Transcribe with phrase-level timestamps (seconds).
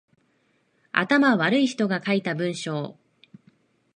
[0.93, 2.97] 頭悪い人が書いた文章